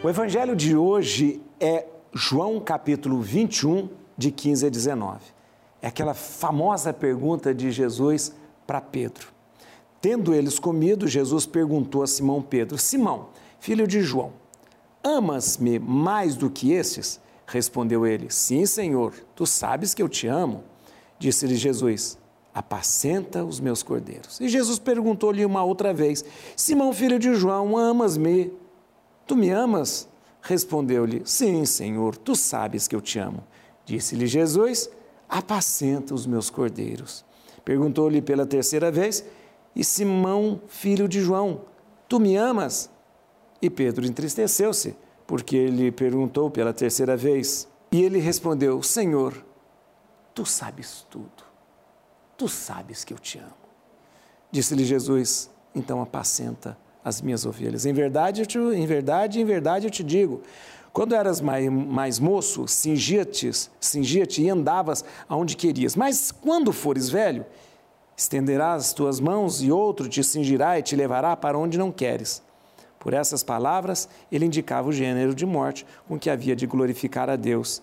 O 0.00 0.08
evangelho 0.08 0.54
de 0.54 0.76
hoje 0.76 1.42
é 1.58 1.84
João 2.12 2.60
capítulo 2.60 3.20
21, 3.20 3.88
de 4.16 4.30
15 4.30 4.66
a 4.66 4.70
19. 4.70 5.18
É 5.82 5.88
aquela 5.88 6.14
famosa 6.14 6.92
pergunta 6.92 7.52
de 7.52 7.72
Jesus 7.72 8.32
para 8.64 8.80
Pedro. 8.80 9.26
Tendo 10.00 10.32
eles 10.32 10.60
comido, 10.60 11.08
Jesus 11.08 11.46
perguntou 11.46 12.04
a 12.04 12.06
Simão 12.06 12.40
Pedro: 12.40 12.78
Simão, 12.78 13.30
filho 13.58 13.88
de 13.88 14.00
João, 14.00 14.34
amas-me 15.02 15.80
mais 15.80 16.36
do 16.36 16.48
que 16.48 16.72
esses? 16.72 17.20
Respondeu 17.44 18.06
ele: 18.06 18.30
Sim, 18.30 18.66
Senhor, 18.66 19.12
tu 19.34 19.46
sabes 19.46 19.94
que 19.94 20.02
eu 20.02 20.08
te 20.08 20.28
amo. 20.28 20.62
Disse-lhe 21.18 21.56
Jesus: 21.56 22.16
Apacenta 22.54 23.44
os 23.44 23.58
meus 23.58 23.82
cordeiros. 23.82 24.38
E 24.38 24.48
Jesus 24.48 24.78
perguntou-lhe 24.78 25.44
uma 25.44 25.64
outra 25.64 25.92
vez: 25.92 26.24
Simão, 26.54 26.92
filho 26.92 27.18
de 27.18 27.34
João, 27.34 27.76
amas-me? 27.76 28.52
Tu 29.28 29.36
me 29.36 29.50
amas? 29.50 30.08
Respondeu-lhe: 30.40 31.20
Sim, 31.26 31.66
Senhor, 31.66 32.16
tu 32.16 32.34
sabes 32.34 32.88
que 32.88 32.96
eu 32.96 33.00
te 33.02 33.18
amo. 33.18 33.44
Disse-lhe 33.84 34.26
Jesus: 34.26 34.88
Apacenta 35.28 36.14
os 36.14 36.26
meus 36.26 36.48
cordeiros. 36.48 37.26
Perguntou-lhe 37.62 38.22
pela 38.22 38.46
terceira 38.46 38.90
vez: 38.90 39.22
E 39.76 39.84
Simão, 39.84 40.62
filho 40.66 41.06
de 41.06 41.20
João, 41.20 41.60
tu 42.08 42.18
me 42.18 42.36
amas? 42.36 42.90
E 43.60 43.68
Pedro 43.68 44.06
entristeceu-se, 44.06 44.96
porque 45.26 45.56
ele 45.56 45.92
perguntou 45.92 46.50
pela 46.50 46.72
terceira 46.72 47.14
vez. 47.14 47.68
E 47.92 48.02
ele 48.02 48.18
respondeu: 48.18 48.82
Senhor, 48.82 49.44
tu 50.34 50.46
sabes 50.46 51.06
tudo. 51.10 51.44
Tu 52.38 52.48
sabes 52.48 53.04
que 53.04 53.12
eu 53.12 53.18
te 53.18 53.38
amo. 53.38 53.52
Disse-lhe 54.50 54.86
Jesus: 54.86 55.50
Então 55.74 56.00
apacenta 56.00 56.78
as 57.08 57.20
minhas 57.20 57.44
ovelhas. 57.44 57.86
Em 57.86 57.92
verdade, 57.92 58.46
te, 58.46 58.58
em 58.58 58.86
verdade, 58.86 59.40
em 59.40 59.44
verdade 59.44 59.86
eu 59.86 59.90
te 59.90 60.02
digo, 60.02 60.42
quando 60.92 61.14
eras 61.14 61.40
mais, 61.40 61.68
mais 61.68 62.18
moço, 62.18 62.66
cingia-te 62.66 63.50
cingia 63.80 64.26
e 64.38 64.50
andavas 64.50 65.04
aonde 65.28 65.56
querias. 65.56 65.94
Mas 65.94 66.32
quando 66.32 66.72
fores 66.72 67.08
velho, 67.08 67.44
estenderás 68.16 68.86
as 68.86 68.92
tuas 68.92 69.20
mãos 69.20 69.62
e 69.62 69.70
outro 69.70 70.08
te 70.08 70.24
cingirá 70.24 70.78
e 70.78 70.82
te 70.82 70.96
levará 70.96 71.36
para 71.36 71.58
onde 71.58 71.78
não 71.78 71.92
queres. 71.92 72.42
Por 72.98 73.14
essas 73.14 73.44
palavras, 73.44 74.08
ele 74.30 74.44
indicava 74.44 74.88
o 74.88 74.92
gênero 74.92 75.34
de 75.34 75.46
morte 75.46 75.86
com 76.08 76.18
que 76.18 76.28
havia 76.28 76.56
de 76.56 76.66
glorificar 76.66 77.30
a 77.30 77.36
Deus. 77.36 77.80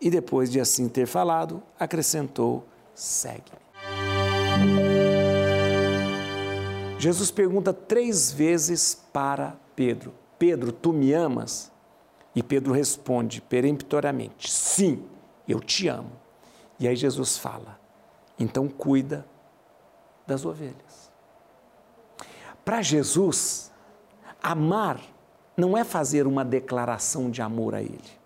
E 0.00 0.08
depois 0.08 0.50
de 0.50 0.58
assim 0.58 0.88
ter 0.88 1.06
falado, 1.06 1.62
acrescentou: 1.78 2.64
segue-me. 2.94 4.97
Jesus 6.98 7.30
pergunta 7.30 7.72
três 7.72 8.32
vezes 8.32 8.94
para 9.12 9.56
Pedro: 9.76 10.12
Pedro, 10.38 10.72
tu 10.72 10.92
me 10.92 11.12
amas? 11.12 11.70
E 12.34 12.42
Pedro 12.42 12.72
responde 12.72 13.40
peremptoriamente: 13.40 14.50
Sim, 14.50 15.04
eu 15.46 15.60
te 15.60 15.86
amo. 15.88 16.10
E 16.78 16.88
aí 16.88 16.96
Jesus 16.96 17.38
fala: 17.38 17.78
Então 18.38 18.68
cuida 18.68 19.24
das 20.26 20.44
ovelhas. 20.44 21.10
Para 22.64 22.82
Jesus, 22.82 23.72
amar 24.42 25.00
não 25.56 25.76
é 25.76 25.84
fazer 25.84 26.26
uma 26.26 26.44
declaração 26.44 27.30
de 27.30 27.40
amor 27.40 27.74
a 27.74 27.80
Ele. 27.80 28.18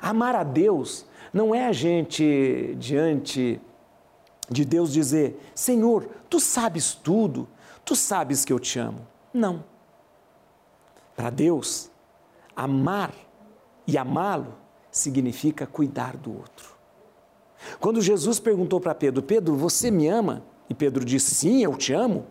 Amar 0.00 0.34
a 0.34 0.44
Deus 0.44 1.06
não 1.32 1.54
é 1.54 1.66
a 1.66 1.72
gente 1.72 2.76
diante 2.78 3.60
de 4.50 4.64
Deus 4.64 4.92
dizer: 4.92 5.40
Senhor, 5.54 6.08
tu 6.28 6.40
sabes 6.40 6.94
tudo, 6.94 7.48
tu 7.84 7.94
sabes 7.94 8.44
que 8.44 8.52
eu 8.52 8.58
te 8.58 8.78
amo. 8.78 9.06
Não. 9.32 9.64
Para 11.16 11.30
Deus, 11.30 11.90
amar 12.54 13.12
e 13.86 13.96
amá-lo 13.98 14.54
significa 14.90 15.66
cuidar 15.66 16.16
do 16.16 16.36
outro. 16.36 16.72
Quando 17.80 18.00
Jesus 18.00 18.38
perguntou 18.40 18.80
para 18.80 18.94
Pedro: 18.94 19.22
Pedro, 19.22 19.56
você 19.56 19.90
me 19.90 20.08
ama? 20.08 20.42
E 20.68 20.74
Pedro 20.74 21.04
disse: 21.04 21.34
Sim, 21.34 21.62
eu 21.62 21.76
te 21.76 21.92
amo. 21.92 22.26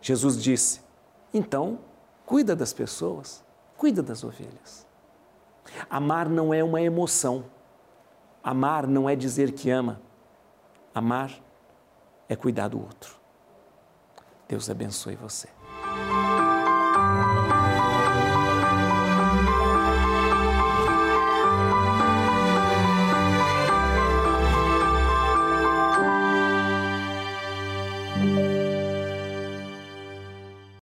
Jesus 0.00 0.40
disse: 0.42 0.80
Então, 1.32 1.78
cuida 2.24 2.54
das 2.54 2.72
pessoas, 2.72 3.44
cuida 3.76 4.02
das 4.02 4.24
ovelhas. 4.24 4.86
Amar 5.88 6.28
não 6.28 6.52
é 6.52 6.62
uma 6.62 6.80
emoção. 6.80 7.44
Amar 8.42 8.86
não 8.86 9.08
é 9.08 9.14
dizer 9.14 9.52
que 9.52 9.70
ama. 9.70 10.00
Amar 10.94 11.30
é 12.28 12.34
cuidar 12.34 12.68
do 12.68 12.80
outro. 12.80 13.14
Deus 14.48 14.68
abençoe 14.68 15.14
você. 15.14 15.48